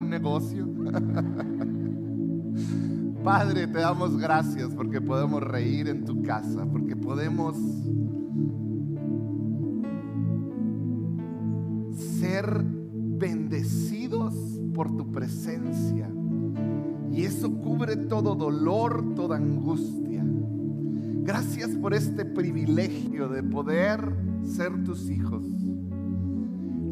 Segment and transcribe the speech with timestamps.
[0.00, 0.64] un negocio.
[3.24, 7.56] Padre, te damos gracias porque podemos reír en tu casa, porque podemos
[12.20, 14.34] ser bendecidos
[14.72, 16.08] por tu presencia.
[17.10, 20.24] Y eso cubre todo dolor, toda angustia.
[21.24, 25.42] Gracias por este privilegio de poder ser tus hijos.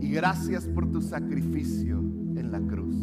[0.01, 2.06] Y gracias por tu sacrificio
[2.37, 2.97] en la cruz.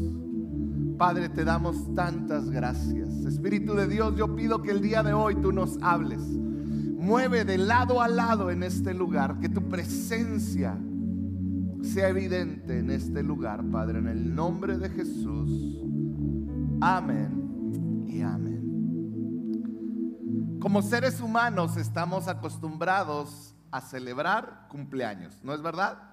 [0.98, 3.26] Padre, te damos tantas gracias.
[3.26, 6.22] Espíritu de Dios, yo pido que el día de hoy tú nos hables.
[6.22, 10.78] Mueve de lado a lado en este lugar, que tu presencia
[11.82, 15.84] sea evidente en este lugar, Padre, en el nombre de Jesús.
[16.80, 18.54] Amén y amén.
[20.62, 26.13] Como seres humanos estamos acostumbrados a celebrar cumpleaños, ¿no es verdad?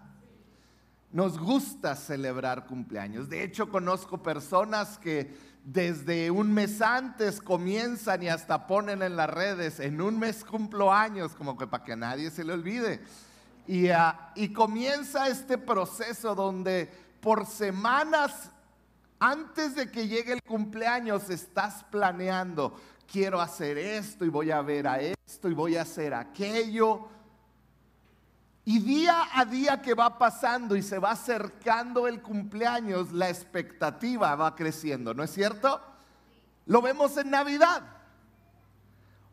[1.12, 3.28] Nos gusta celebrar cumpleaños.
[3.28, 9.28] De hecho, conozco personas que desde un mes antes comienzan y hasta ponen en las
[9.28, 13.00] redes, en un mes cumplo años, como que para que a nadie se le olvide.
[13.66, 16.88] Y, ah, y comienza este proceso donde
[17.20, 18.50] por semanas
[19.18, 22.74] antes de que llegue el cumpleaños estás planeando,
[23.06, 27.06] quiero hacer esto y voy a ver a esto y voy a hacer aquello
[28.64, 34.34] y día a día que va pasando y se va acercando el cumpleaños, la expectativa
[34.36, 35.80] va creciendo, ¿no es cierto?
[36.66, 37.82] Lo vemos en Navidad.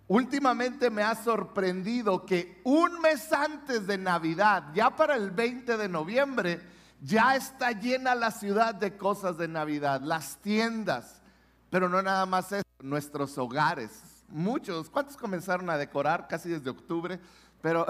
[0.08, 5.89] Últimamente me ha sorprendido que un mes antes de Navidad, ya para el 20 de
[5.89, 6.62] noviembre,
[7.02, 11.22] ya está llena la ciudad de cosas de Navidad, las tiendas,
[11.69, 13.91] pero no nada más eso, nuestros hogares.
[14.30, 17.19] Muchos, ¿cuántos comenzaron a decorar casi desde octubre?
[17.62, 17.86] Pero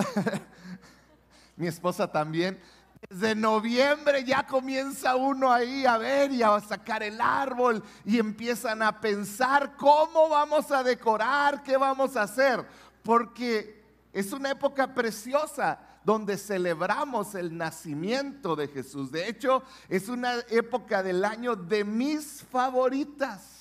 [1.58, 2.60] mi esposa también.
[3.10, 8.82] Desde noviembre ya comienza uno ahí a ver y a sacar el árbol y empiezan
[8.82, 12.66] a pensar cómo vamos a decorar, qué vamos a hacer,
[13.04, 19.12] porque es una época preciosa donde celebramos el nacimiento de Jesús.
[19.12, 23.58] De hecho, es una época del año de mis favoritas.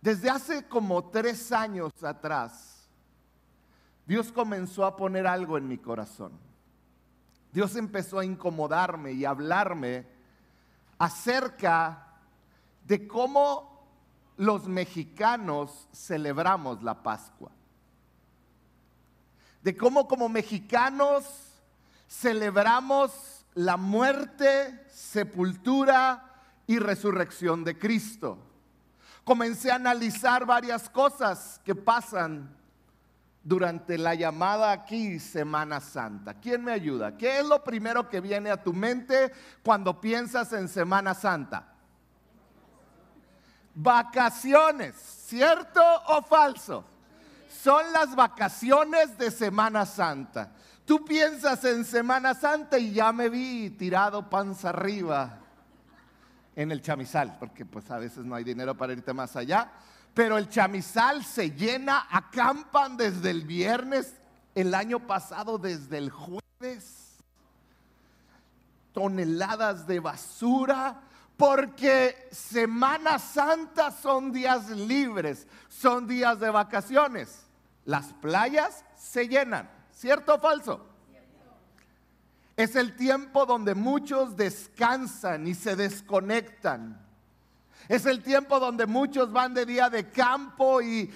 [0.00, 2.75] Desde hace como tres años atrás,
[4.06, 6.32] Dios comenzó a poner algo en mi corazón.
[7.52, 10.06] Dios empezó a incomodarme y a hablarme
[10.98, 12.06] acerca
[12.84, 13.88] de cómo
[14.36, 17.50] los mexicanos celebramos la Pascua.
[19.62, 21.24] De cómo como mexicanos
[22.08, 26.34] celebramos la muerte, sepultura
[26.66, 28.38] y resurrección de Cristo.
[29.24, 32.54] Comencé a analizar varias cosas que pasan
[33.46, 36.34] durante la llamada aquí Semana Santa?
[36.34, 37.16] ¿Quién me ayuda?
[37.16, 41.64] ¿Qué es lo primero que viene a tu mente cuando piensas en Semana Santa?
[43.72, 46.84] Vacaciones, ¿cierto o falso?
[47.62, 50.50] Son las vacaciones de Semana Santa.
[50.84, 55.38] Tú piensas en Semana Santa y ya me vi tirado panza arriba
[56.56, 59.70] en el chamizal, porque pues a veces no hay dinero para irte más allá
[60.16, 64.14] pero el chamizal se llena, acampan desde el viernes,
[64.54, 67.18] el año pasado desde el jueves,
[68.94, 71.02] toneladas de basura,
[71.36, 77.44] porque Semana Santa son días libres, son días de vacaciones.
[77.84, 80.86] Las playas se llenan, ¿cierto o falso?
[82.56, 87.05] Es el tiempo donde muchos descansan y se desconectan.
[87.88, 91.12] Es el tiempo donde muchos van de día de campo y,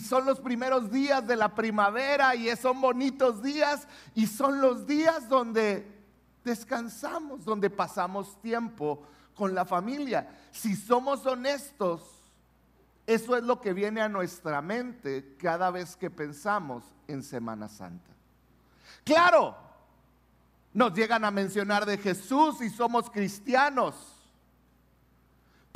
[0.00, 5.28] son los primeros días de la primavera y son bonitos días y son los días
[5.28, 5.86] donde
[6.44, 9.02] descansamos, donde pasamos tiempo
[9.34, 10.28] con la familia.
[10.52, 12.02] Si somos honestos,
[13.06, 18.10] eso es lo que viene a nuestra mente cada vez que pensamos en Semana Santa.
[19.04, 19.56] Claro,
[20.74, 24.15] nos llegan a mencionar de Jesús y somos cristianos.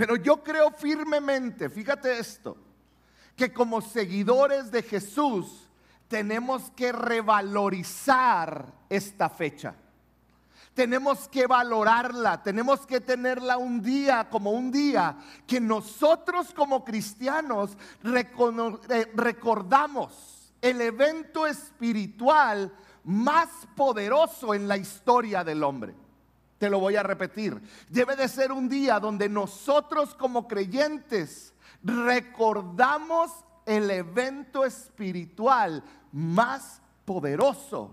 [0.01, 2.57] Pero yo creo firmemente, fíjate esto,
[3.37, 5.69] que como seguidores de Jesús
[6.09, 9.75] tenemos que revalorizar esta fecha.
[10.73, 17.77] Tenemos que valorarla, tenemos que tenerla un día como un día que nosotros como cristianos
[19.13, 22.73] recordamos el evento espiritual
[23.05, 25.95] más poderoso en la historia del hombre.
[26.61, 27.59] Te lo voy a repetir.
[27.89, 33.31] Debe de ser un día donde nosotros como creyentes recordamos
[33.65, 37.91] el evento espiritual más poderoso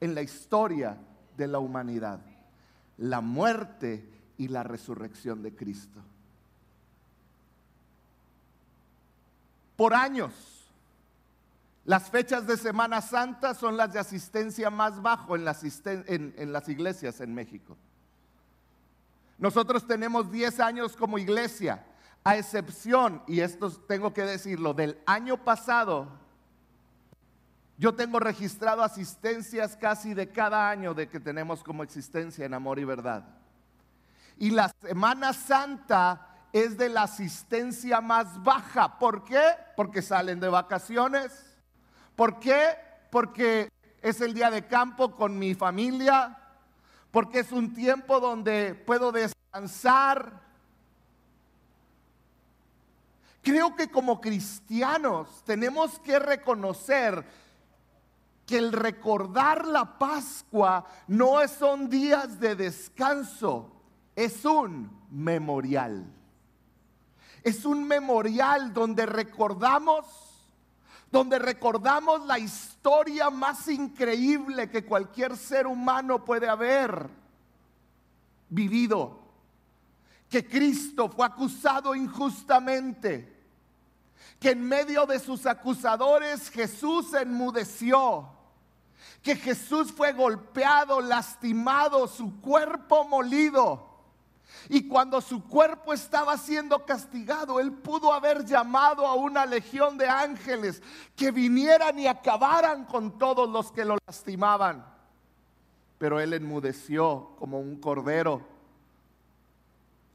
[0.00, 0.96] en la historia
[1.36, 2.20] de la humanidad,
[2.98, 5.98] la muerte y la resurrección de Cristo.
[9.74, 10.32] Por años,
[11.84, 16.68] las fechas de Semana Santa son las de asistencia más bajo en las, en las
[16.68, 17.76] iglesias en México.
[19.38, 21.84] Nosotros tenemos 10 años como iglesia,
[22.22, 26.08] a excepción, y esto tengo que decirlo, del año pasado,
[27.76, 32.78] yo tengo registrado asistencias casi de cada año de que tenemos como existencia en amor
[32.78, 33.24] y verdad.
[34.38, 38.98] Y la Semana Santa es de la asistencia más baja.
[38.98, 39.42] ¿Por qué?
[39.76, 41.53] Porque salen de vacaciones.
[42.16, 42.76] ¿Por qué?
[43.10, 43.70] Porque
[44.02, 46.38] es el día de campo con mi familia.
[47.10, 50.42] Porque es un tiempo donde puedo descansar.
[53.42, 57.24] Creo que como cristianos tenemos que reconocer
[58.46, 63.70] que el recordar la Pascua no son días de descanso,
[64.14, 66.04] es un memorial.
[67.42, 70.06] Es un memorial donde recordamos,
[71.14, 77.08] donde recordamos la historia más increíble que cualquier ser humano puede haber
[78.48, 79.20] vivido.
[80.28, 83.32] Que Cristo fue acusado injustamente,
[84.40, 88.28] que en medio de sus acusadores Jesús enmudeció,
[89.22, 93.93] que Jesús fue golpeado, lastimado, su cuerpo molido
[94.68, 100.08] y cuando su cuerpo estaba siendo castigado, él pudo haber llamado a una legión de
[100.08, 100.82] ángeles
[101.16, 104.84] que vinieran y acabaran con todos los que lo lastimaban.
[105.98, 108.42] Pero él enmudeció como un cordero.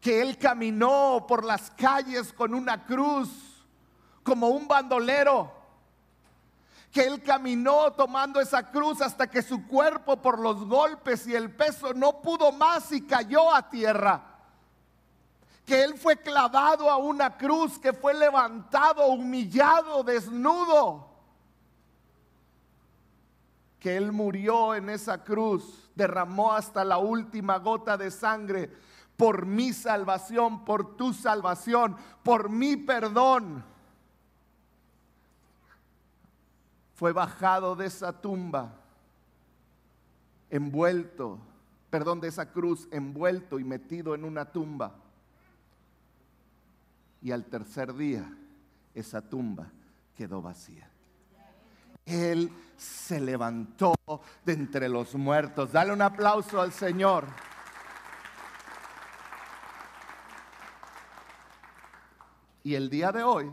[0.02, 3.30] Que él caminó por las calles con una cruz
[4.24, 5.59] como un bandolero
[6.92, 11.56] que él caminó tomando esa cruz hasta que su cuerpo por los golpes y el
[11.56, 14.30] peso no pudo más y cayó a tierra
[15.70, 21.08] que Él fue clavado a una cruz, que fue levantado, humillado, desnudo.
[23.80, 28.76] Que Él murió en esa cruz, derramó hasta la última gota de sangre
[29.16, 33.64] por mi salvación, por tu salvación, por mi perdón.
[37.00, 38.74] Fue bajado de esa tumba,
[40.50, 41.40] envuelto,
[41.90, 44.98] perdón, de esa cruz, envuelto y metido en una tumba
[47.22, 48.30] y al tercer día
[48.94, 49.68] esa tumba
[50.13, 50.90] quedó vacía.
[52.06, 53.94] Él se levantó
[54.44, 55.72] de entre los muertos.
[55.72, 57.28] Dale un aplauso al Señor.
[62.62, 63.50] Y el día de hoy,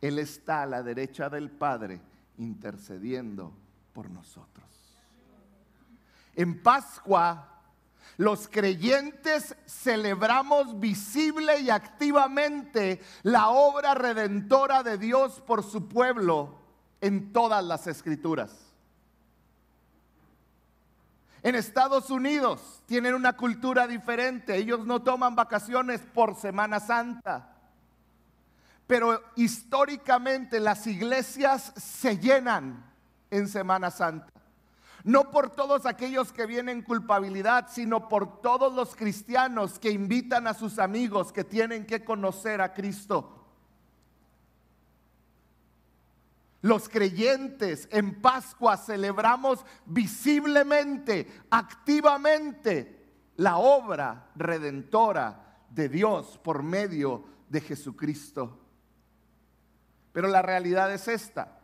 [0.00, 2.00] Él está a la derecha del Padre
[2.42, 3.52] intercediendo
[3.92, 4.66] por nosotros.
[6.34, 7.48] En Pascua
[8.18, 16.58] los creyentes celebramos visible y activamente la obra redentora de Dios por su pueblo
[17.00, 18.72] en todas las escrituras.
[21.42, 24.56] En Estados Unidos tienen una cultura diferente.
[24.56, 27.51] Ellos no toman vacaciones por Semana Santa.
[28.86, 32.84] Pero históricamente las iglesias se llenan
[33.30, 34.28] en Semana Santa.
[35.04, 40.54] No por todos aquellos que vienen culpabilidad, sino por todos los cristianos que invitan a
[40.54, 43.42] sus amigos que tienen que conocer a Cristo.
[46.60, 53.02] Los creyentes en Pascua celebramos visiblemente, activamente,
[53.36, 58.61] la obra redentora de Dios por medio de Jesucristo.
[60.12, 61.58] Pero la realidad es esta.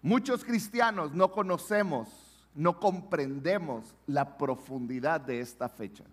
[0.00, 2.22] Muchos cristianos no conocemos
[2.54, 6.04] no comprendemos la profundidad de esta fecha.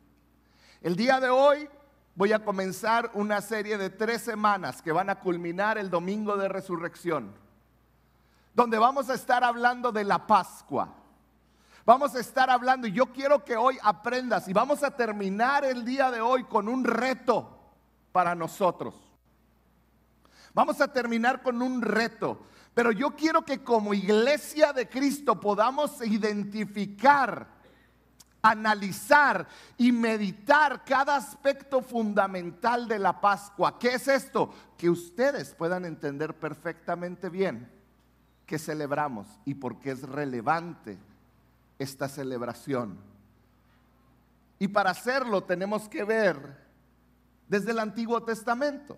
[0.82, 1.70] El día de hoy
[2.16, 6.48] voy a comenzar una serie de tres semanas que van a culminar el domingo de
[6.48, 7.34] resurrección,
[8.54, 10.96] donde vamos a estar hablando de la Pascua.
[11.86, 15.84] Vamos a estar hablando y yo quiero que hoy aprendas y vamos a terminar el
[15.84, 17.58] día de hoy con un reto
[18.12, 19.09] para nosotros.
[20.60, 22.42] Vamos a terminar con un reto.
[22.74, 27.48] Pero yo quiero que como iglesia de Cristo podamos identificar,
[28.42, 29.48] analizar
[29.78, 33.80] y meditar cada aspecto fundamental de la Pascua.
[33.80, 34.54] ¿Qué es esto?
[34.78, 37.72] Que ustedes puedan entender perfectamente bien
[38.46, 40.98] qué celebramos y por qué es relevante
[41.78, 42.98] esta celebración.
[44.60, 46.68] Y para hacerlo tenemos que ver
[47.48, 48.98] desde el Antiguo Testamento.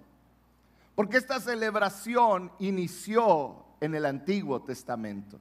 [0.95, 5.39] Porque esta celebración inició en el Antiguo Testamento.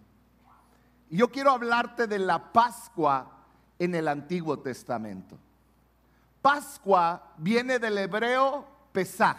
[1.11, 3.30] Y yo quiero hablarte de la Pascua
[3.78, 5.37] en el Antiguo Testamento.
[6.40, 9.38] Pascua viene del hebreo Pesaj,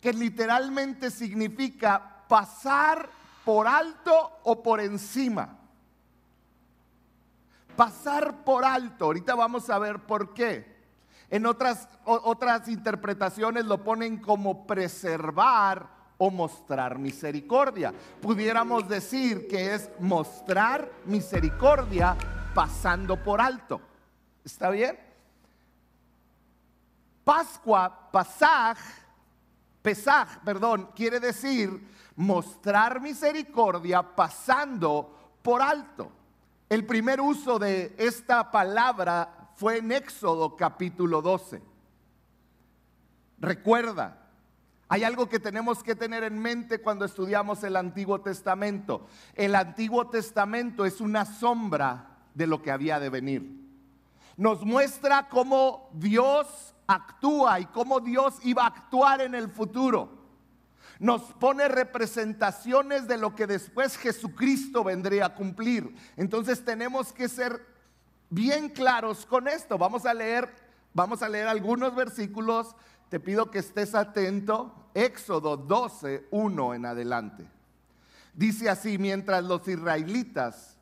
[0.00, 3.08] que literalmente significa pasar
[3.44, 5.56] por alto o por encima.
[7.76, 10.69] Pasar por alto, ahorita vamos a ver por qué.
[11.30, 17.94] En otras, otras interpretaciones lo ponen como preservar o mostrar misericordia.
[18.20, 22.16] Pudiéramos decir que es mostrar misericordia
[22.52, 23.80] pasando por alto.
[24.44, 24.98] ¿Está bien?
[27.24, 28.76] Pascua, Pasaj,
[29.82, 36.10] Pesaj, perdón, quiere decir mostrar misericordia pasando por alto.
[36.68, 41.60] El primer uso de esta palabra fue en Éxodo capítulo 12.
[43.40, 44.26] Recuerda,
[44.88, 49.06] hay algo que tenemos que tener en mente cuando estudiamos el Antiguo Testamento.
[49.34, 53.60] El Antiguo Testamento es una sombra de lo que había de venir.
[54.38, 60.20] Nos muestra cómo Dios actúa y cómo Dios iba a actuar en el futuro.
[60.98, 65.94] Nos pone representaciones de lo que después Jesucristo vendría a cumplir.
[66.16, 67.69] Entonces tenemos que ser
[68.30, 69.76] bien claros con esto.
[69.76, 70.48] Vamos a leer,
[70.94, 72.74] vamos a leer algunos versículos.
[73.08, 74.74] Te pido que estés atento.
[74.94, 77.46] Éxodo 12, 1 en adelante.
[78.32, 80.76] Dice así, mientras los israelitas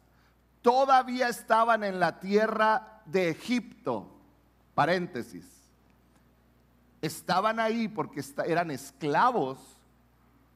[0.62, 4.10] todavía estaban en la tierra de Egipto,
[4.74, 5.44] paréntesis,
[7.00, 9.58] estaban ahí porque eran esclavos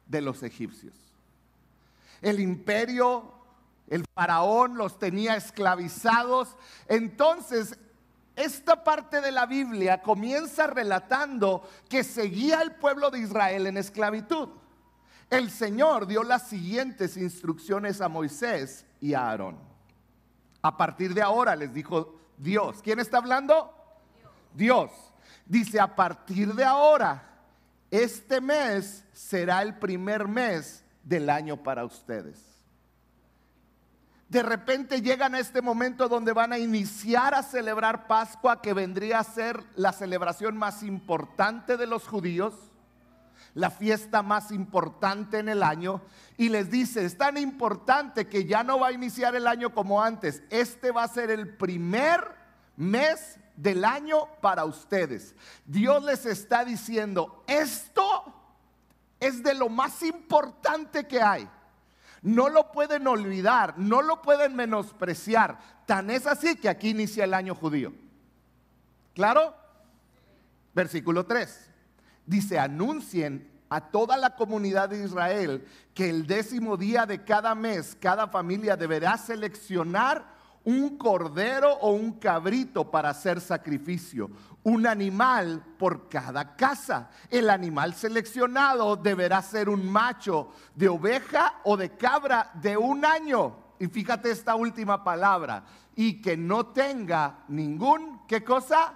[0.07, 0.95] de los egipcios.
[2.21, 3.33] El imperio,
[3.93, 6.57] el faraón los tenía esclavizados.
[6.89, 7.79] Entonces,
[8.35, 14.49] esta parte de la Biblia comienza relatando que seguía el pueblo de Israel en esclavitud.
[15.29, 19.59] El Señor dio las siguientes instrucciones a Moisés y a Aarón.
[20.63, 22.81] A partir de ahora les dijo Dios.
[22.83, 23.75] ¿Quién está hablando?
[24.55, 24.91] Dios.
[25.45, 27.43] Dice, a partir de ahora,
[27.91, 32.52] este mes será el primer mes del año para ustedes.
[34.33, 39.19] De repente llegan a este momento donde van a iniciar a celebrar Pascua, que vendría
[39.19, 42.55] a ser la celebración más importante de los judíos,
[43.53, 46.01] la fiesta más importante en el año,
[46.39, 50.03] y les dice, es tan importante que ya no va a iniciar el año como
[50.03, 52.27] antes, este va a ser el primer
[52.79, 55.35] mes del año para ustedes.
[55.67, 58.33] Dios les está diciendo, esto
[59.21, 61.47] es de lo más importante que hay.
[62.23, 65.59] No lo pueden olvidar, no lo pueden menospreciar.
[65.87, 67.93] Tan es así que aquí inicia el año judío.
[69.13, 69.55] ¿Claro?
[70.73, 71.71] Versículo 3.
[72.25, 77.97] Dice, anuncien a toda la comunidad de Israel que el décimo día de cada mes
[77.99, 80.25] cada familia deberá seleccionar
[80.65, 84.31] un cordero o un cabrito para hacer sacrificio,
[84.63, 87.11] un animal por cada casa.
[87.31, 93.57] El animal seleccionado deberá ser un macho de oveja o de cabra de un año.
[93.79, 95.65] Y fíjate esta última palabra,
[95.97, 98.95] y que no tenga ningún, ¿qué cosa?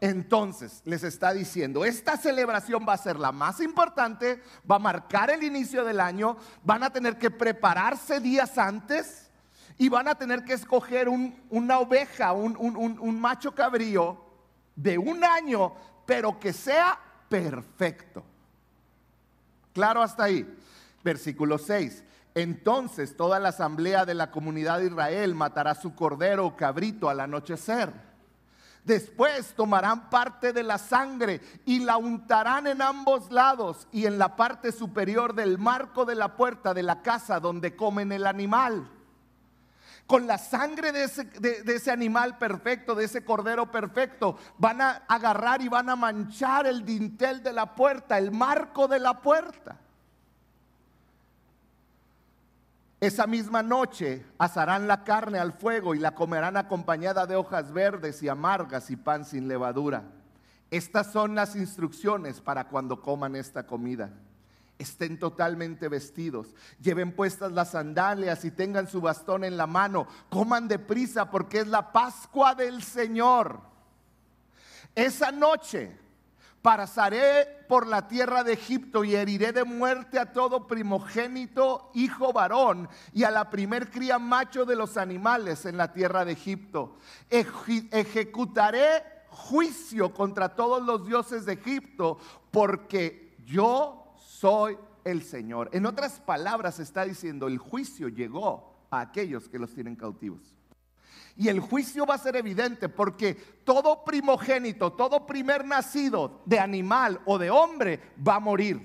[0.00, 5.30] Entonces les está diciendo, esta celebración va a ser la más importante, va a marcar
[5.30, 9.25] el inicio del año, van a tener que prepararse días antes
[9.78, 14.18] y van a tener que escoger una oveja, un, un macho cabrío
[14.74, 15.72] de un año,
[16.06, 18.22] pero que sea perfecto.
[19.72, 20.46] Claro hasta ahí.
[21.04, 22.04] Versículo 6.
[22.34, 27.20] Entonces toda la asamblea de la comunidad de Israel matará su cordero o cabrito al
[27.20, 27.92] anochecer.
[28.84, 34.36] Después tomarán parte de la sangre y la untarán en ambos lados y en la
[34.36, 38.88] parte superior del marco de la puerta de la casa donde comen el animal
[40.06, 45.68] con la sangre de ese, animal perfecto, de ese cordero perfecto, van a agarrar y
[45.68, 49.78] van a manchar el dintel de la puerta, el marco de la puerta.
[53.00, 58.22] Esa misma noche asarán la carne al fuego y la comerán acompañada de hojas verdes
[58.22, 60.04] y amargas y pan sin levadura.
[60.70, 64.10] Estas son las instrucciones para cuando coman esta comida
[64.78, 70.68] estén totalmente vestidos, lleven puestas las sandalias y tengan su bastón en la mano, coman
[70.68, 73.60] deprisa porque es la Pascua del Señor.
[74.94, 75.96] Esa noche
[76.62, 82.88] pasaré por la tierra de Egipto y heriré de muerte a todo primogénito, hijo varón,
[83.12, 86.96] y a la primer cría macho de los animales en la tierra de Egipto.
[87.30, 92.18] ejecutaré juicio contra todos los dioses de Egipto,
[92.50, 94.05] porque yo
[94.46, 95.70] soy el Señor.
[95.72, 100.54] En otras palabras está diciendo, el juicio llegó a aquellos que los tienen cautivos.
[101.36, 103.34] Y el juicio va a ser evidente porque
[103.64, 108.80] todo primogénito, todo primer nacido de animal o de hombre va a morir.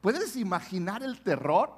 [0.00, 1.72] ¿Puedes imaginar el terror?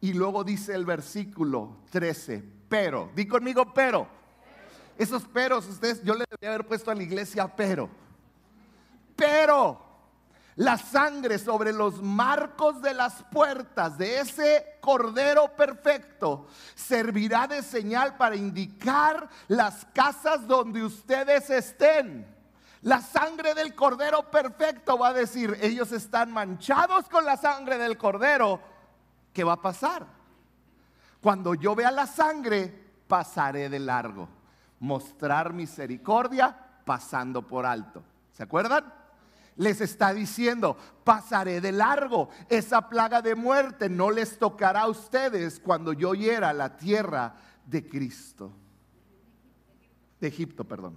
[0.00, 4.08] Y luego dice el versículo 13, pero, di conmigo pero.
[4.98, 7.88] Esos peros, ustedes, yo le debería haber puesto a la iglesia pero.
[9.14, 9.85] Pero
[10.56, 18.16] la sangre sobre los marcos de las puertas de ese cordero perfecto servirá de señal
[18.16, 22.26] para indicar las casas donde ustedes estén.
[22.80, 27.98] La sangre del cordero perfecto va a decir, ellos están manchados con la sangre del
[27.98, 28.58] cordero.
[29.34, 30.06] ¿Qué va a pasar?
[31.20, 32.72] Cuando yo vea la sangre,
[33.06, 34.26] pasaré de largo.
[34.80, 38.02] Mostrar misericordia pasando por alto.
[38.32, 38.95] ¿Se acuerdan?
[39.56, 42.28] Les está diciendo, pasaré de largo.
[42.48, 47.36] Esa plaga de muerte no les tocará a ustedes cuando yo hiera la tierra
[47.66, 48.52] de Cristo.
[50.20, 50.96] De Egipto, perdón.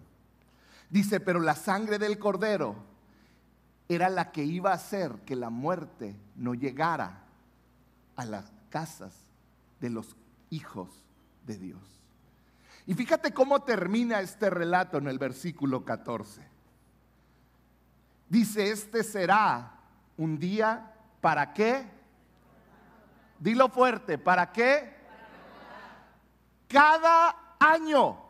[0.90, 2.76] Dice, pero la sangre del cordero
[3.88, 7.24] era la que iba a hacer que la muerte no llegara
[8.16, 9.14] a las casas
[9.80, 10.16] de los
[10.50, 10.90] hijos
[11.46, 11.82] de Dios.
[12.86, 16.49] Y fíjate cómo termina este relato en el versículo 14.
[18.30, 19.72] Dice, este será
[20.16, 21.84] un día, ¿para qué?
[23.40, 24.96] Dilo fuerte, ¿para qué?
[26.68, 28.22] Cada año,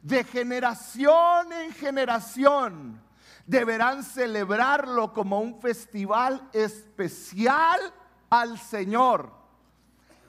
[0.00, 3.02] de generación en generación,
[3.44, 7.80] deberán celebrarlo como un festival especial
[8.30, 9.30] al Señor.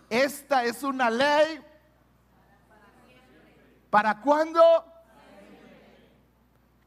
[0.09, 1.63] Esta es una ley.
[3.89, 4.61] ¿Para cuándo?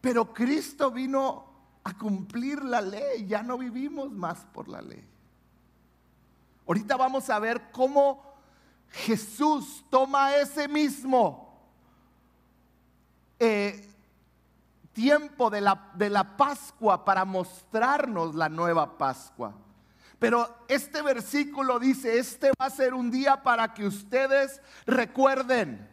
[0.03, 1.52] Pero Cristo vino
[1.85, 5.05] a cumplir la ley, ya no vivimos más por la ley.
[6.67, 8.23] Ahorita vamos a ver cómo
[8.91, 11.61] Jesús toma ese mismo
[13.39, 13.89] eh,
[14.93, 19.55] tiempo de la, de la Pascua para mostrarnos la nueva Pascua.
[20.19, 25.89] Pero este versículo dice, este va a ser un día para que ustedes recuerden.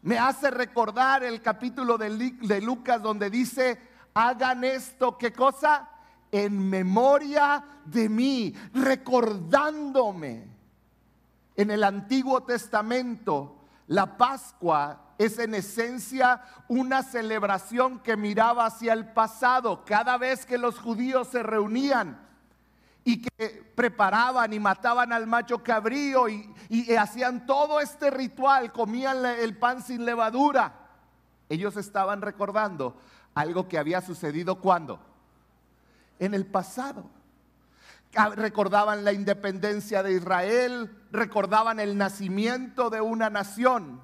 [0.00, 3.78] Me hace recordar el capítulo de, de Lucas donde dice,
[4.14, 5.88] hagan esto, ¿qué cosa?
[6.30, 10.48] En memoria de mí, recordándome.
[11.56, 13.56] En el Antiguo Testamento,
[13.88, 19.84] la Pascua es en esencia una celebración que miraba hacia el pasado.
[19.84, 22.20] Cada vez que los judíos se reunían
[23.04, 26.52] y que preparaban y mataban al macho cabrío y,
[26.98, 30.72] hacían todo este ritual, comían el pan sin levadura,
[31.48, 32.96] ellos estaban recordando
[33.34, 35.00] algo que había sucedido cuando?
[36.18, 37.10] En el pasado.
[38.16, 44.00] Ah, recordaban la independencia de Israel, recordaban el nacimiento de una nación.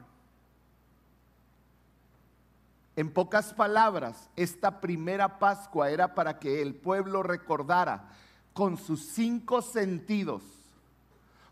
[2.96, 8.08] En pocas palabras, esta primera Pascua era para que el pueblo recordara
[8.52, 10.42] con sus cinco sentidos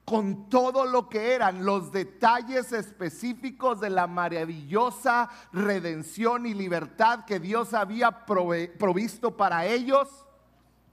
[0.08, 7.38] con todo lo que eran los detalles específicos de la maravillosa redención y libertad que
[7.38, 10.08] Dios había provisto para ellos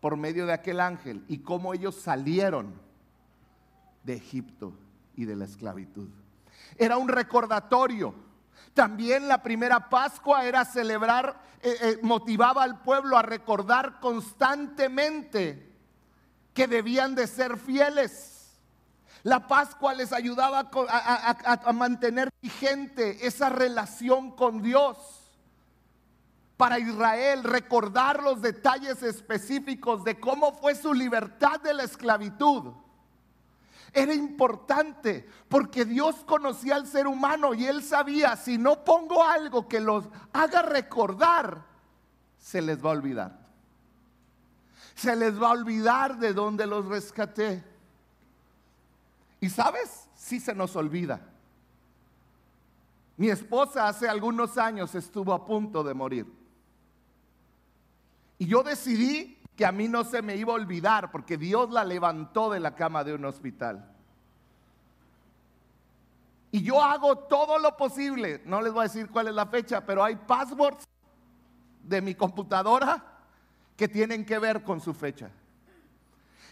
[0.02, 2.74] por medio de aquel ángel y cómo ellos salieron
[4.04, 4.74] de Egipto
[5.16, 6.10] y de la esclavitud.
[6.76, 8.14] Era un recordatorio.
[8.74, 15.74] También la primera Pascua era celebrar, eh, eh, motivaba al pueblo a recordar constantemente
[16.54, 18.35] que debían de ser fieles
[19.26, 24.98] la Pascua les ayudaba a, mantener vigente esa relación con Dios.
[26.58, 32.74] Para Israel, recordar los detalles específicos de cómo fue su libertad de la esclavitud.
[33.92, 39.68] Era importante porque Dios conocía al ser humano y él sabía, si no pongo algo
[39.68, 41.66] que los haga recordar,
[42.38, 43.40] se les va a olvidar.
[44.94, 47.75] Se les va a olvidar de dónde los rescaté.
[49.46, 51.22] Y sabes, sí se nos olvida.
[53.16, 56.26] Mi esposa hace algunos años estuvo a punto de morir.
[58.40, 61.84] Y yo decidí que a mí no se me iba a olvidar porque Dios la
[61.84, 63.88] levantó de la cama de un hospital.
[66.50, 69.86] Y yo hago todo lo posible, no les voy a decir cuál es la fecha,
[69.86, 70.86] pero hay passwords
[71.84, 73.20] de mi computadora
[73.78, 75.30] que tienen que ver con su fecha.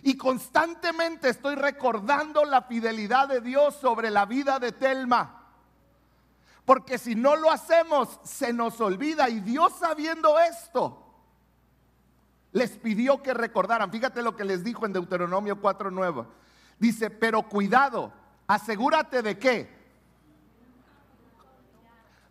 [0.02, 5.44] Y constantemente estoy recordando la fidelidad de Dios sobre la vida de Telma.
[6.66, 9.30] Porque si no lo hacemos, se nos olvida.
[9.30, 11.04] Y Dios sabiendo esto,
[12.52, 13.92] les pidió que recordaran.
[13.92, 16.26] Fíjate lo que les dijo en Deuteronomio 4.9.
[16.80, 18.14] Dice, pero cuidado,
[18.48, 19.73] asegúrate de qué.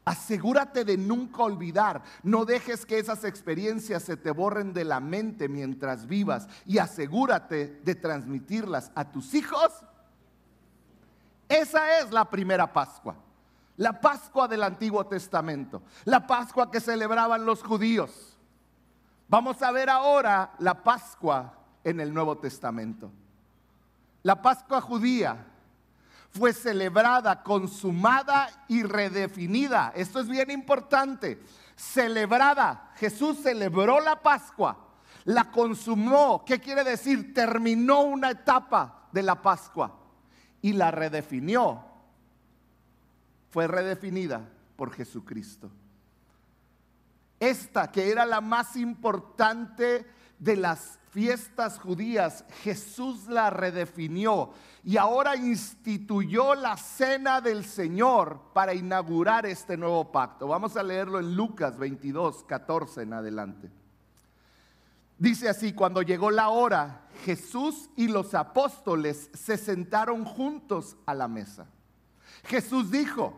[0.04, 2.02] Asegúrate de nunca olvidar.
[2.22, 6.48] No dejes que esas experiencias se te borren de la mente mientras vivas.
[6.66, 9.72] Y asegúrate de transmitirlas a tus hijos.
[11.48, 13.14] Esa es la primera Pascua.
[13.76, 15.82] La Pascua del Antiguo Testamento.
[16.04, 18.36] La Pascua que celebraban los judíos.
[19.28, 23.10] Vamos a ver ahora la Pascua en el Nuevo Testamento.
[24.24, 25.46] La Pascua judía
[26.32, 29.92] fue celebrada, consumada y redefinida.
[29.94, 31.42] Esto es bien importante.
[31.76, 32.92] Celebrada.
[32.96, 34.78] Jesús celebró la Pascua,
[35.24, 36.42] la consumó.
[36.44, 37.34] ¿Qué quiere decir?
[37.34, 39.98] Terminó una etapa de la Pascua
[40.62, 41.84] y la redefinió.
[43.50, 45.70] Fue redefinida por Jesucristo.
[47.38, 50.06] Esta que era la más importante
[50.38, 54.50] de las fiestas judías, Jesús la redefinió
[54.82, 60.48] y ahora instituyó la cena del Señor para inaugurar este nuevo pacto.
[60.48, 63.70] Vamos a leerlo en Lucas 22, 14 en adelante.
[65.18, 71.28] Dice así, cuando llegó la hora, Jesús y los apóstoles se sentaron juntos a la
[71.28, 71.66] mesa.
[72.44, 73.34] Jesús dijo,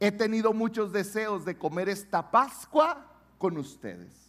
[0.00, 4.25] he tenido muchos deseos de comer esta Pascua con ustedes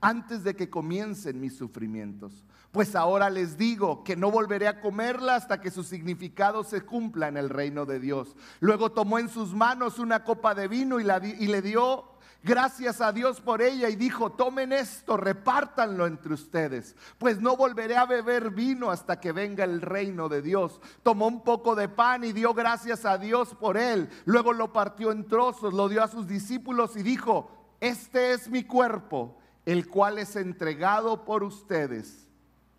[0.00, 2.44] antes de que comiencen mis sufrimientos.
[2.76, 7.28] Pues ahora les digo que no volveré a comerla hasta que su significado se cumpla
[7.28, 8.36] en el reino de Dios.
[8.60, 12.04] Luego tomó en sus manos una copa de vino y, le dio
[12.42, 17.96] gracias a Dios por ella y dijo, tomen esto, repártanlo entre ustedes, pues no volveré
[17.96, 20.80] a beber vino hasta que venga el reino de Dios.
[21.02, 24.10] Tomó un poco de pan y dio gracias a Dios por él.
[24.26, 28.64] Luego lo partió en trozos, lo dio a sus discípulos y dijo, este es mi
[28.64, 32.26] cuerpo el cual es entregado por ustedes.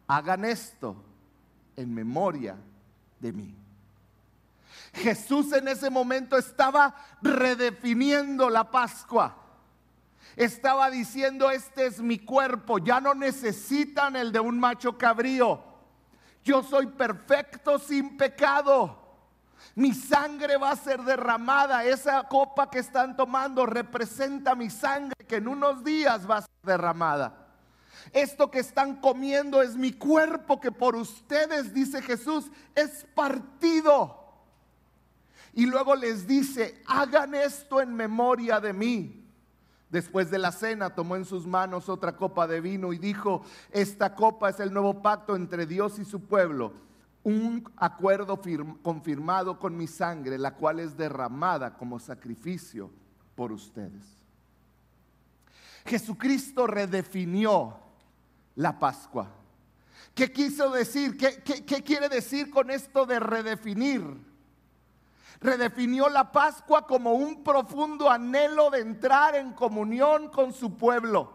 [0.08, 0.96] Hagan esto
[1.76, 2.56] en memoria
[3.20, 3.54] de mí.
[4.94, 9.36] Jesús en ese momento estaba redefiniendo la Pascua.
[10.38, 15.62] Estaba diciendo, este es mi cuerpo, ya no necesitan el de un macho cabrío.
[16.44, 19.04] Yo soy perfecto sin pecado.
[19.76, 21.84] Mi sangre va a ser derramada.
[21.84, 26.52] Esa copa que están tomando representa mi sangre que en unos días va a ser
[26.64, 27.48] derramada.
[28.14, 34.24] Esto que están comiendo es mi cuerpo que por ustedes, dice Jesús, es partido.
[35.54, 39.24] Y luego les dice, hagan esto en memoria de mí.
[39.90, 44.16] Después de la cena tomó en sus manos otra copa de vino y dijo, esta
[44.16, 46.88] copa es el nuevo pacto entre Dios y su pueblo
[47.28, 48.40] un acuerdo
[48.82, 52.90] confirmado con mi sangre, la cual es derramada como sacrificio
[53.36, 54.17] por ustedes.
[55.88, 57.78] Jesucristo redefinió
[58.56, 59.32] la Pascua.
[60.14, 61.18] ¿Qué quiso decir?
[61.18, 64.04] ¿Qué, quiere decir con esto de redefinir?
[65.40, 71.32] Redefinió la Pascua como un profundo anhelo de entrar en comunión con su pueblo.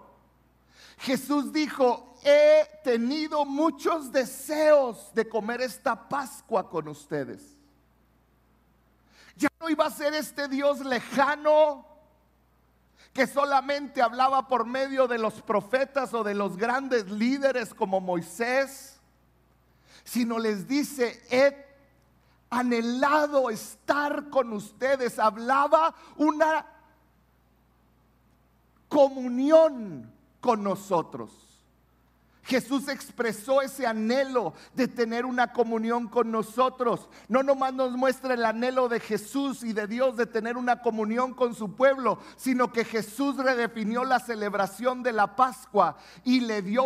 [0.99, 7.57] Jesús dijo, he tenido muchos deseos de comer esta Pascua con ustedes.
[9.37, 11.92] Ya no iba a ser este Dios lejano
[13.13, 19.01] que solamente hablaba por medio de los profetas o de los grandes líderes como Moisés,
[20.05, 21.67] sino les dice, he
[22.51, 25.19] anhelado estar con ustedes.
[25.19, 26.67] Hablaba una
[28.89, 31.52] comunión con nosotros.
[32.45, 37.09] Jesús expresó ese anhelo de tener una comunión con nosotros.
[37.29, 41.35] No nomás nos muestra el anhelo de Jesús y de Dios de tener una comunión
[41.35, 46.85] con su pueblo, sino que Jesús redefinió la celebración de la Pascua y le dio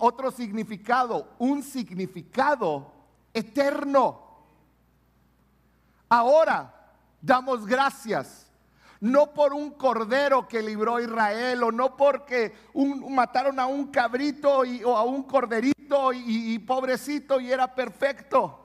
[0.00, 2.92] otro significado, un significado
[3.32, 4.20] eterno.
[6.08, 6.90] Ahora
[7.20, 8.51] damos gracias
[9.02, 12.54] no por un cordero que libró Israel, o no porque
[13.08, 18.60] mataron a un cabrito o a un corderito y, y pobrecito y era perfecto.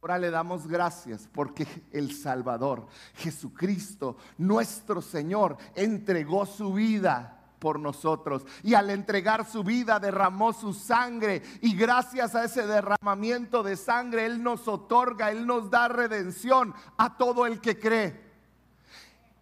[0.00, 8.46] Ahora le damos gracias porque el Salvador, Jesucristo, nuestro Señor, entregó su vida por nosotros.
[8.62, 11.42] Y al entregar su vida derramó su sangre.
[11.60, 17.18] Y gracias a ese derramamiento de sangre, Él nos otorga, Él nos da redención a
[17.18, 18.29] todo el que cree.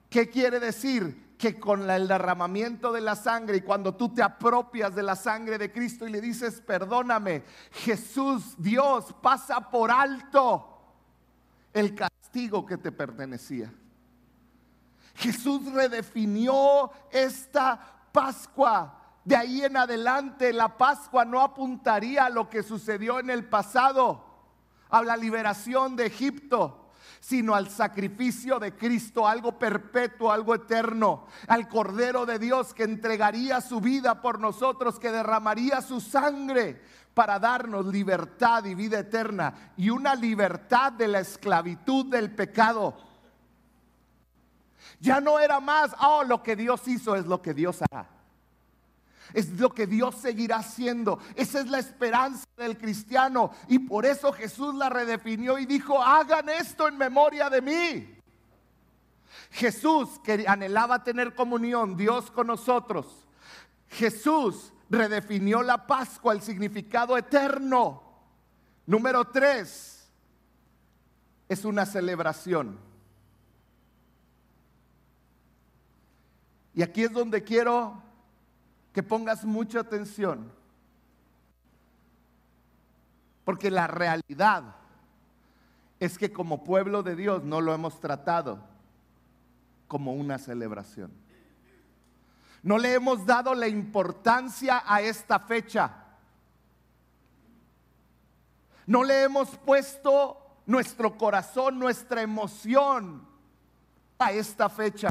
[0.09, 1.37] ¿Qué quiere decir?
[1.39, 5.59] Que con el derramamiento de la sangre y cuando tú te apropias de la sangre
[5.59, 10.79] de Cristo y le dices, perdóname, Jesús, Dios, pasa por alto
[11.73, 13.73] el castigo que te pertenecía.
[15.15, 17.79] Jesús redefinió esta
[18.13, 18.95] Pascua.
[19.25, 24.25] De ahí en adelante la Pascua no apuntaría a lo que sucedió en el pasado,
[24.89, 26.88] a la liberación de Egipto,
[27.21, 33.61] sino al sacrificio de Cristo, algo perpetuo, algo eterno, al Cordero de Dios que entregaría
[33.61, 36.83] su vida por nosotros, que derramaría su sangre
[37.15, 42.97] para darnos libertad y vida eterna y una libertad de la esclavitud del pecado.
[45.01, 48.18] Ya no era más, oh, lo que Dios hizo es lo que Dios hará.
[49.33, 51.19] Es lo que Dios seguirá haciendo.
[51.35, 53.51] Esa es la esperanza del cristiano.
[53.69, 58.19] Y por eso Jesús la redefinió y dijo, hagan esto en memoria de mí.
[59.51, 63.27] Jesús que anhelaba tener comunión, Dios con nosotros.
[63.89, 68.03] Jesús redefinió la Pascua, el significado eterno.
[68.87, 70.09] Número tres,
[71.49, 72.79] es una celebración.
[76.75, 78.03] Y aquí es donde quiero
[78.99, 80.51] que pongas mucha atención.
[83.45, 84.75] Porque la realidad
[86.01, 88.59] es que como pueblo de Dios no lo hemos tratado
[89.87, 91.13] como una celebración.
[92.65, 95.95] No le hemos dado la importancia a esta fecha.
[98.85, 103.25] No le hemos puesto nuestro corazón, nuestra emoción
[104.19, 105.09] a esta fecha.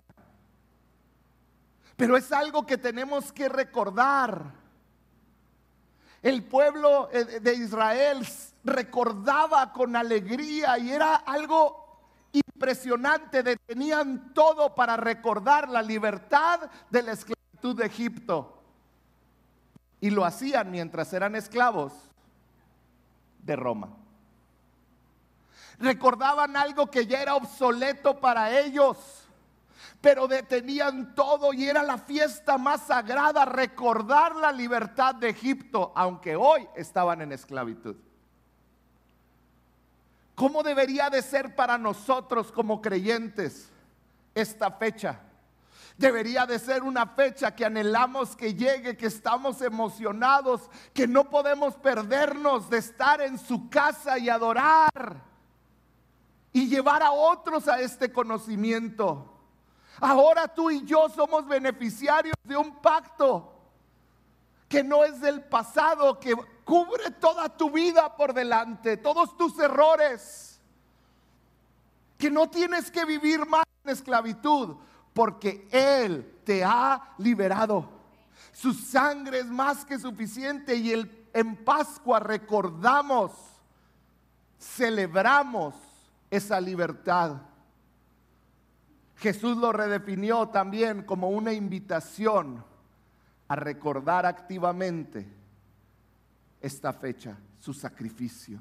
[1.97, 4.53] Pero es algo que tenemos que recordar.
[6.21, 8.25] El pueblo eh, de Israel
[8.63, 13.57] recordaba con alegría y era algo impresionante.
[13.57, 18.61] Tenían todo para recordar la libertad de la esclavitud de Egipto.
[19.99, 21.93] Y lo hacían mientras eran esclavos
[23.39, 23.89] de Roma.
[25.79, 29.26] Recordaban algo que ya era obsoleto para ellos
[30.01, 36.35] pero detenían todo y era la fiesta más sagrada, recordar la libertad de Egipto, aunque
[36.35, 37.95] hoy estaban en esclavitud.
[40.35, 43.71] ¿Cómo debería de ser para nosotros como creyentes
[44.35, 45.19] esta fecha?
[45.97, 51.73] Debería de ser una fecha que anhelamos que llegue, que estamos emocionados, que no podemos
[51.73, 55.23] perdernos de estar en su casa y adorar
[56.53, 59.36] y llevar a otros a este conocimiento.
[59.99, 63.53] Ahora tú y yo somos beneficiarios de un pacto
[64.67, 70.59] que no es del pasado, que cubre toda tu vida por delante, todos tus errores,
[72.17, 74.75] que no tienes que vivir más en esclavitud,
[75.13, 77.89] porque Él te ha liberado.
[78.51, 83.31] Su sangre es más que suficiente y el, en Pascua recordamos,
[84.59, 85.75] celebramos
[86.29, 87.37] esa libertad.
[89.17, 92.63] Jesús lo redefinió también como una invitación
[93.47, 95.27] a recordar activamente
[96.61, 98.59] esta fecha, su sacrificio.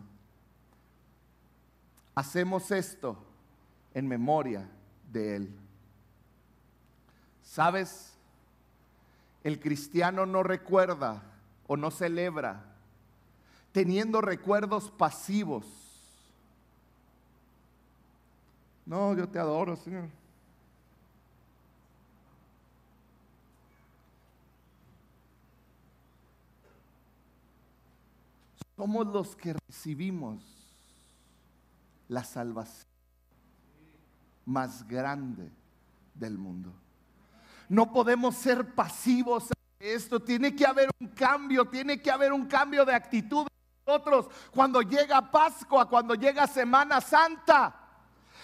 [2.15, 3.19] Hacemos esto
[3.93, 4.67] en memoria
[5.13, 5.55] de Él.
[7.43, 8.15] ¿Sabes?
[9.45, 11.23] El cristiano no recuerda
[11.67, 12.65] o no celebra
[13.73, 15.67] teniendo recuerdos pasivos.
[18.87, 20.09] No, yo te adoro, Señor.
[28.77, 30.43] Somos los que recibimos
[32.09, 32.87] la salvación
[34.45, 35.51] más grande
[36.15, 36.73] del mundo.
[37.69, 42.47] No podemos ser pasivos a esto, tiene que haber un cambio, tiene que haber un
[42.47, 47.86] cambio de actitud en nosotros cuando llega Pascua, cuando llega Semana Santa.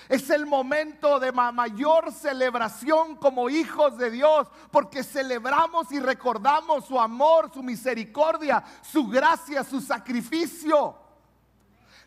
[0.09, 7.01] Es el momento de mayor celebración como hijos de Dios, porque celebramos y recordamos su
[7.01, 10.97] amor, su misericordia, su gracia, su sacrificio.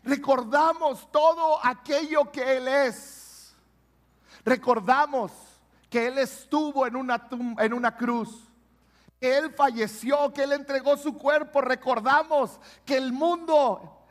[0.02, 3.54] Recordamos todo aquello que Él es.
[4.44, 5.32] Recordamos
[5.90, 7.28] que Él estuvo en una,
[7.58, 8.46] en una cruz
[9.20, 11.60] que Él falleció, que Él entregó su cuerpo.
[11.60, 14.04] Recordamos que el mundo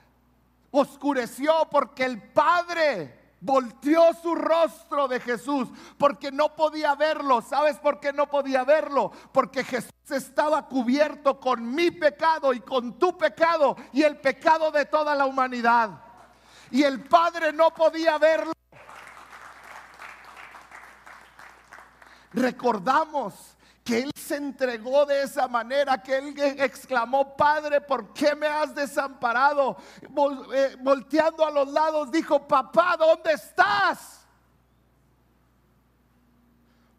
[0.72, 7.42] oscureció porque el Padre volteó su rostro de Jesús porque no podía verlo.
[7.42, 9.12] ¿Sabes por qué no podía verlo?
[9.32, 14.86] Porque Jesús estaba cubierto con mi pecado y con tu pecado y el pecado de
[14.86, 15.92] toda la humanidad.
[16.72, 18.54] Y el Padre no podía verlo.
[22.34, 23.55] Recordamos
[23.86, 28.74] que Él se entregó de esa manera, que Él exclamó, Padre, ¿por qué me has
[28.74, 29.78] desamparado?
[30.54, 34.26] Eh, volteando a los lados, dijo, papá, ¿dónde estás?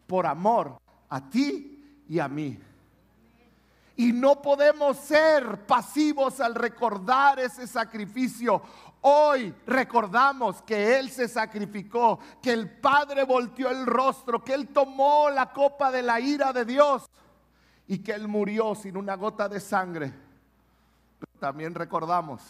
[0.07, 0.77] Por amor
[1.09, 2.57] a ti y a mí.
[3.97, 8.61] Y no podemos ser pasivos al recordar ese sacrificio.
[9.01, 15.29] Hoy recordamos que Él se sacrificó, que el Padre volteó el rostro, que Él tomó
[15.29, 17.09] la copa de la ira de Dios
[17.87, 20.13] y que Él murió sin una gota de sangre.
[21.19, 22.41] Pero también recordamos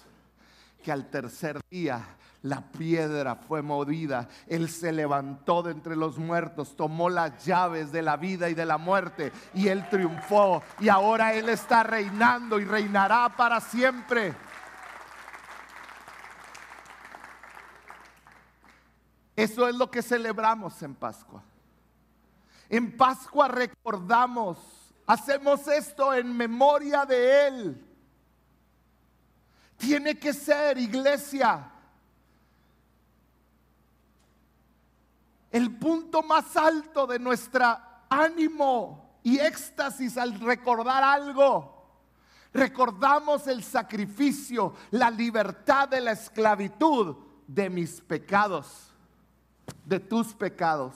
[0.84, 2.06] que al tercer día
[2.44, 8.02] la piedra fue movida, Él se levantó de entre los muertos, tomó las llaves de
[8.02, 12.66] la vida y de la muerte y Él triunfó y ahora Él está reinando y
[12.66, 14.34] reinará para siempre.
[19.36, 21.44] Eso es lo que celebramos en Pascua.
[22.70, 24.58] En Pascua recordamos,
[25.06, 27.88] hacemos esto en memoria de Él.
[29.78, 31.72] Tiene que ser, iglesia,
[35.58, 41.76] el punto más alto de nuestra ánimo y éxtasis al recordar algo.
[42.54, 48.88] Recordamos el sacrificio, la libertad de la esclavitud de mis pecados
[49.86, 50.94] de tus pecados.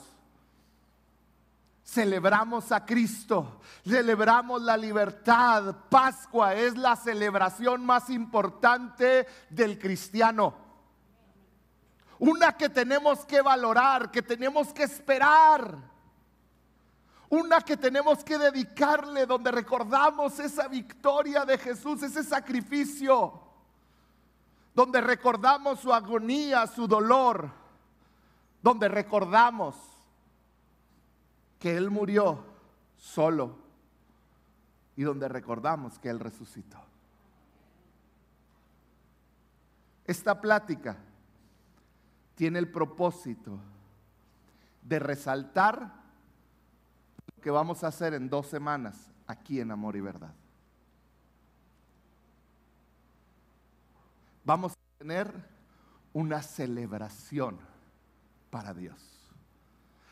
[1.84, 5.76] Celebramos a Cristo, celebramos la libertad.
[5.90, 10.71] Pascua es la celebración más importante del cristiano.
[12.22, 15.78] Una que tenemos que valorar, que tenemos que esperar.
[17.30, 23.42] Una que tenemos que dedicarle, donde recordamos esa victoria de Jesús, ese sacrificio.
[24.74, 27.62] Donde recordamos su agonía, su dolor
[28.62, 29.76] donde recordamos
[31.60, 32.44] que Él murió
[32.98, 33.58] solo
[34.96, 36.78] y donde recordamos que Él resucitó.
[40.06, 40.98] Esta plática
[42.36, 43.60] tiene el propósito
[44.82, 50.34] de resaltar lo que vamos a hacer en dos semanas aquí en Amor y Verdad.
[54.44, 55.32] Vamos a tener
[56.14, 57.60] una celebración
[58.50, 59.00] para Dios.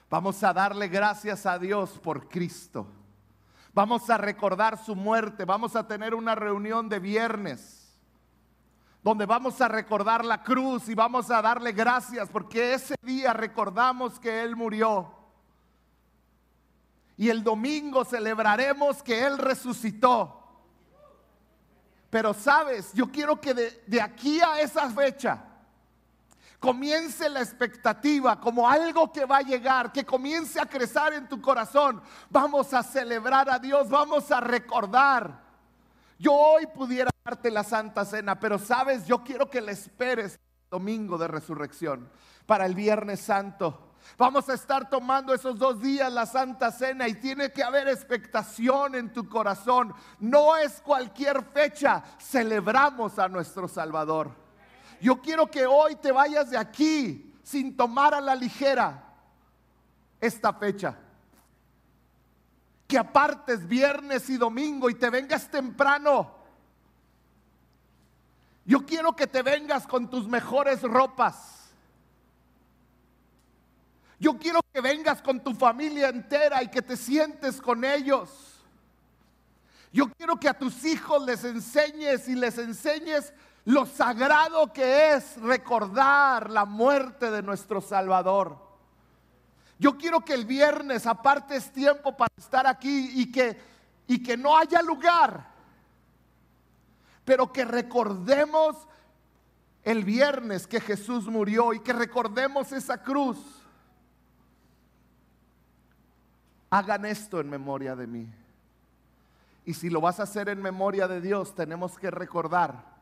[0.09, 2.87] Vamos a darle gracias a Dios por Cristo.
[3.73, 5.45] Vamos a recordar su muerte.
[5.45, 7.78] Vamos a tener una reunión de viernes
[9.01, 14.19] donde vamos a recordar la cruz y vamos a darle gracias porque ese día recordamos
[14.19, 15.13] que Él murió.
[17.15, 20.35] Y el domingo celebraremos que Él resucitó.
[22.09, 25.43] Pero sabes, yo quiero que de, aquí a esa fecha,
[26.59, 31.39] comience la expectativa como algo que va a llegar, que comience a crecer en tu
[31.41, 32.01] corazón.
[32.29, 35.39] Vamos a celebrar a Dios, vamos a recordar.
[36.17, 37.11] Yo hoy pudiera
[37.51, 40.39] la Santa Cena, pero sabes, yo quiero que la esperes
[40.69, 42.09] domingo de resurrección
[42.45, 43.89] para el Viernes Santo.
[44.17, 48.95] Vamos a estar tomando esos dos días la Santa Cena y tiene que haber expectación
[48.95, 49.93] en tu corazón.
[50.19, 54.31] No es cualquier fecha, celebramos a nuestro Salvador.
[55.01, 59.13] Yo quiero que hoy te vayas de aquí sin tomar a la ligera
[60.19, 60.97] esta fecha.
[62.87, 66.38] Que apartes viernes y domingo y te vengas temprano.
[68.69, 71.71] Yo quiero que te vengas con tus mejores ropas.
[74.19, 78.29] Yo quiero que vengas con tu familia entera y que te sientes con ellos.
[79.91, 83.33] Yo quiero que a tus hijos les enseñes y les enseñes
[83.65, 88.55] lo sagrado que es recordar la muerte de nuestro Salvador.
[89.79, 93.59] Yo quiero que el viernes apartes tiempo para estar aquí y que,
[94.05, 95.58] y que no haya lugar,
[97.29, 98.87] pero que recordemos
[99.83, 103.37] el viernes que Jesús murió y que recordemos esa cruz.
[106.71, 108.27] Hagan esto en memoria de mí.
[109.63, 112.97] Y si lo vas a hacer en memoria de Dios, tenemos que recordar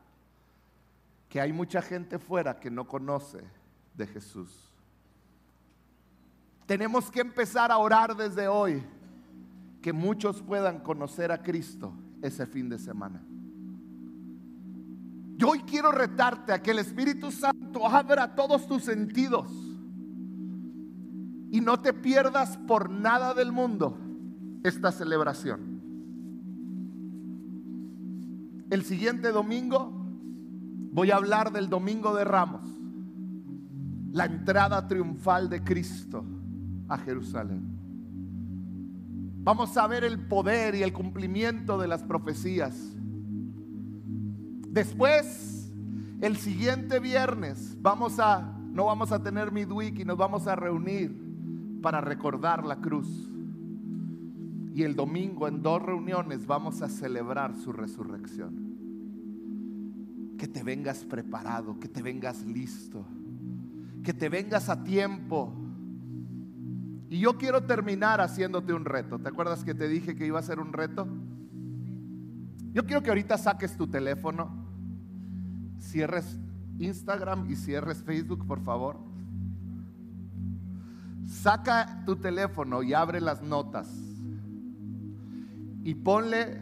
[1.30, 3.42] que hay mucha gente fuera que no conoce
[3.94, 4.70] de Jesús.
[6.66, 8.82] Tenemos que empezar a orar desde hoy
[9.80, 13.22] que muchos puedan conocer a Cristo ese fin de semana.
[15.38, 19.48] Yo hoy quiero retarte a que el Espíritu Santo abra todos tus sentidos
[21.52, 23.96] y no te pierdas por nada del mundo
[24.64, 25.78] esta celebración.
[28.68, 29.92] El siguiente domingo
[30.90, 32.66] voy a hablar del Domingo de Ramos,
[34.10, 36.24] la entrada triunfal de Cristo
[36.88, 37.62] a Jerusalén.
[39.44, 42.97] Vamos a ver el poder y el cumplimiento de las profecías.
[44.70, 45.72] Después,
[46.20, 51.28] el siguiente viernes, vamos a, no vamos a tener midweek y nos vamos a reunir
[51.82, 53.30] para recordar la cruz.
[54.74, 58.68] y el domingo en dos reuniones vamos a celebrar su resurrección.
[60.38, 63.04] Que te vengas preparado, que te vengas listo,
[64.04, 65.52] que te vengas a tiempo.
[67.10, 69.18] Y yo quiero terminar haciéndote un reto.
[69.18, 71.08] ¿Te acuerdas que te dije que iba a ser un reto?
[72.72, 74.50] Yo quiero que ahorita saques tu teléfono,
[75.80, 76.38] cierres
[76.78, 78.98] Instagram y cierres Facebook, por favor.
[81.26, 83.88] Saca tu teléfono y abre las notas
[85.84, 86.60] y ponle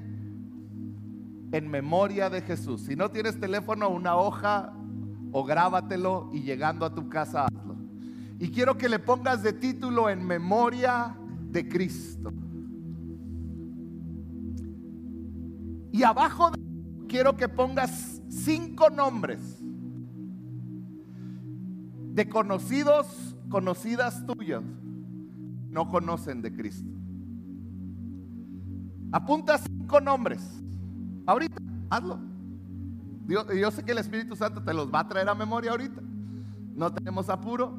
[1.53, 2.83] en memoria de Jesús.
[2.83, 4.73] Si no tienes teléfono, una hoja
[5.33, 7.77] o grábatelo y llegando a tu casa hazlo.
[8.39, 11.17] Y quiero que le pongas de título en memoria
[11.51, 12.33] de Cristo.
[15.97, 16.59] Y abajo de,
[17.09, 19.41] quiero que pongas cinco nombres
[22.13, 24.63] de conocidos, conocidas tuyas,
[25.71, 26.91] no conocen de Cristo.
[29.11, 30.43] Apunta cinco nombres.
[31.25, 31.57] Ahorita,
[31.89, 32.19] hazlo.
[33.27, 36.03] Yo, yo sé que el Espíritu Santo te los va a traer a memoria ahorita.
[36.75, 37.73] No tenemos apuro.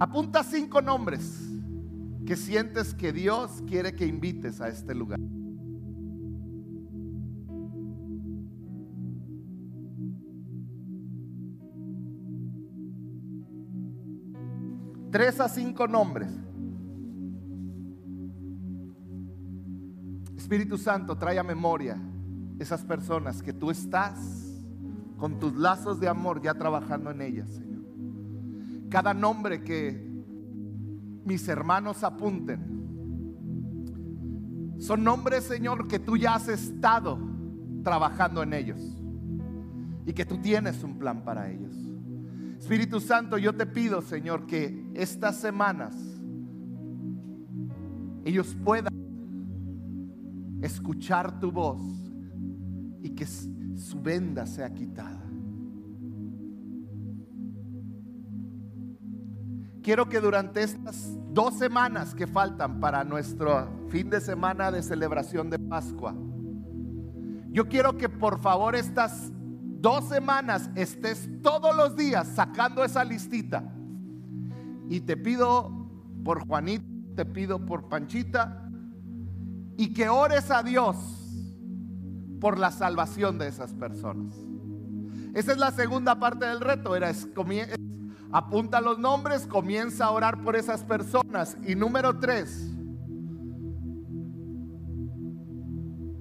[0.00, 1.46] Apunta cinco nombres
[2.24, 5.20] que sientes que Dios quiere que invites a este lugar.
[15.12, 16.30] Tres a cinco nombres.
[20.34, 21.98] Espíritu Santo, trae a memoria
[22.58, 24.16] esas personas que tú estás
[25.18, 27.82] con tus lazos de amor ya trabajando en ellas, Señor.
[28.88, 30.24] Cada nombre que
[31.26, 32.72] mis hermanos apunten,
[34.78, 37.18] son nombres, Señor, que tú ya has estado
[37.84, 38.80] trabajando en ellos
[40.06, 41.91] y que tú tienes un plan para ellos.
[42.62, 45.96] Espíritu Santo, yo te pido, Señor, que estas semanas
[48.24, 48.94] ellos puedan
[50.62, 51.82] escuchar tu voz
[53.02, 55.28] y que su venda sea quitada.
[59.82, 65.50] Quiero que durante estas dos semanas que faltan para nuestro fin de semana de celebración
[65.50, 66.14] de Pascua,
[67.50, 69.32] yo quiero que por favor estas
[69.82, 73.64] dos semanas estés todos los días sacando esa listita.
[74.88, 75.88] Y te pido
[76.24, 76.84] por Juanita,
[77.16, 78.70] te pido por Panchita,
[79.76, 80.96] y que ores a Dios
[82.40, 84.36] por la salvación de esas personas.
[85.34, 87.10] Esa es la segunda parte del reto, era
[88.32, 91.56] apunta los nombres, comienza a orar por esas personas.
[91.66, 92.70] Y número tres,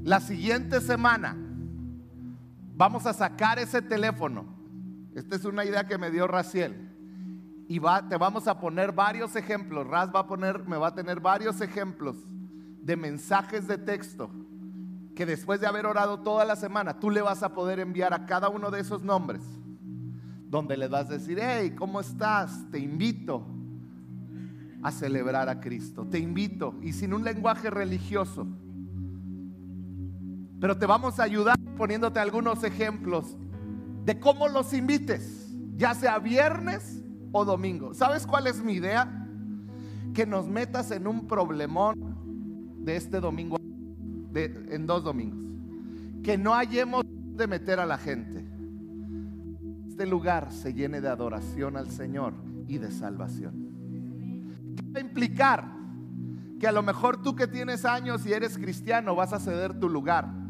[0.03, 1.50] la siguiente semana
[2.81, 4.43] vamos a sacar ese teléfono.
[5.13, 6.89] Esta es una idea que me dio Raciel.
[7.67, 9.85] Y va, te vamos a poner varios ejemplos.
[9.85, 12.15] Raz va a poner, me va a tener varios ejemplos
[12.81, 14.31] de mensajes de texto
[15.13, 18.25] que después de haber orado toda la semana, tú le vas a poder enviar a
[18.25, 19.43] cada uno de esos nombres,
[20.49, 22.65] donde le vas a decir, hey, ¿cómo estás?
[22.71, 23.45] Te invito
[24.81, 28.47] a celebrar a Cristo, te invito, y sin un lenguaje religioso,
[30.59, 33.35] pero te vamos a ayudar poniéndote algunos ejemplos
[34.05, 37.95] de cómo los invites, ya sea viernes o domingo.
[37.95, 39.27] ¿Sabes cuál es mi idea?
[40.13, 43.57] Que nos metas en un problemón de este domingo,
[44.35, 45.39] en dos domingos.
[46.21, 48.45] Que no hayamos de meter a la gente.
[49.87, 52.35] Este lugar se llene de adoración al Señor
[52.67, 54.75] y de salvación.
[54.75, 55.65] ¿Qué va a implicar?
[56.59, 59.89] Que a lo mejor tú que tienes años y eres cristiano vas a ceder tu
[59.89, 60.40] lugar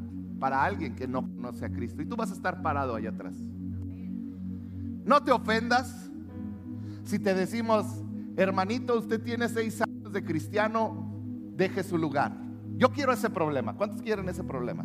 [0.42, 3.36] para alguien que no conoce a Cristo y tú vas a estar parado allá atrás.
[5.06, 6.12] No te ofendas
[7.04, 7.86] si te decimos,
[8.38, 11.14] hermanito, usted tiene seis años de cristiano,
[11.56, 12.36] deje su lugar.
[12.76, 13.76] Yo quiero ese problema.
[13.76, 14.84] ¿Cuántos quieren ese problema?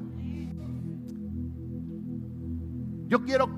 [3.09, 3.49] Yo quiero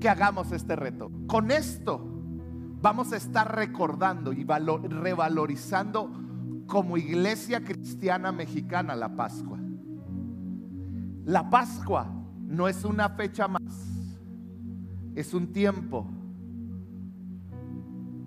[0.00, 1.10] que hagamos este reto.
[1.26, 2.02] Con esto
[2.80, 6.10] vamos a estar recordando y revalorizando
[6.66, 9.59] como iglesia cristiana mexicana la Pascua.
[11.24, 12.06] La Pascua
[12.40, 13.62] no es una fecha más,
[15.14, 16.06] es un tiempo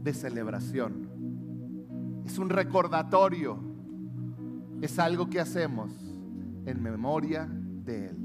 [0.03, 1.11] de celebración.
[2.25, 3.73] Es un recordatorio
[4.83, 5.91] es algo que hacemos
[6.65, 8.17] en memoria de Él.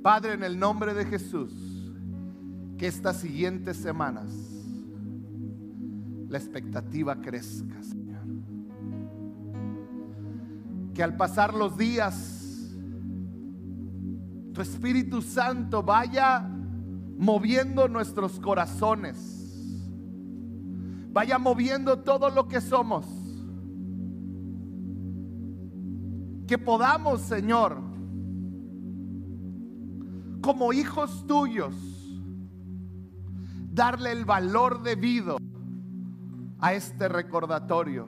[0.00, 1.92] Padre, en el nombre de Jesús,
[2.78, 4.32] que estas siguientes semanas
[6.28, 8.22] la expectativa crezca, Señor.
[10.94, 12.41] Que al pasar los días,
[14.52, 16.48] tu Espíritu Santo vaya
[17.18, 19.90] moviendo nuestros corazones,
[21.12, 23.06] vaya moviendo todo lo que somos
[26.52, 27.78] que podamos, Señor,
[30.42, 31.74] como hijos tuyos,
[33.70, 35.38] darle el valor debido
[36.58, 38.06] a este recordatorio.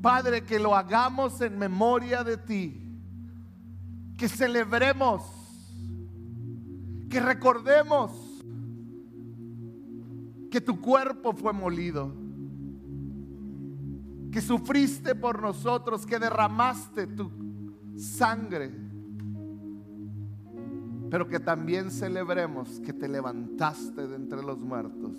[0.00, 2.83] Padre, que lo hagamos en memoria de ti,
[4.24, 5.22] que celebremos,
[7.10, 8.10] que recordemos
[10.50, 12.10] que tu cuerpo fue molido,
[14.32, 17.30] que sufriste por nosotros, que derramaste tu
[17.98, 18.72] sangre
[21.10, 25.18] pero que también celebremos que te levantaste de entre los muertos,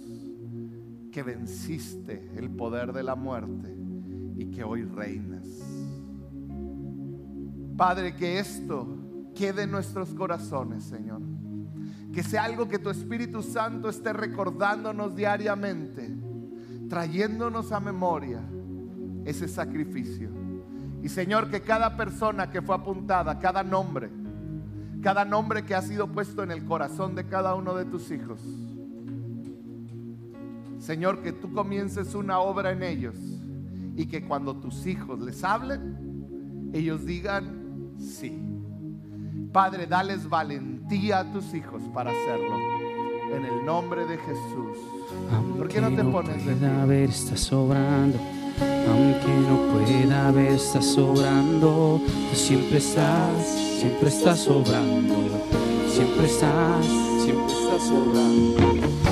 [1.11, 3.73] que venciste el poder de la muerte
[4.35, 5.74] y que hoy reinas.
[7.77, 8.87] Padre, que esto
[9.35, 11.21] quede en nuestros corazones, Señor.
[12.13, 16.09] Que sea algo que tu Espíritu Santo esté recordándonos diariamente,
[16.87, 18.39] trayéndonos a memoria
[19.25, 20.29] ese sacrificio.
[21.03, 24.09] Y Señor, que cada persona que fue apuntada, cada nombre,
[25.01, 28.39] cada nombre que ha sido puesto en el corazón de cada uno de tus hijos.
[30.79, 33.15] Señor, que tú comiences una obra en ellos
[33.95, 37.54] y que cuando tus hijos les hablen, ellos digan
[37.99, 38.41] sí.
[39.51, 42.55] Padre, dales valentía a tus hijos para hacerlo.
[43.33, 44.77] En el nombre de Jesús.
[45.57, 47.03] ¿Por qué no te pones de pie?
[47.05, 48.17] está sobrando.
[48.87, 52.01] Aunque no pueda ver, está sobrando.
[52.29, 55.15] Tú siempre estás siempre estás sobrando,
[55.87, 56.85] siempre estás,
[57.23, 59.04] siempre estás sobrando.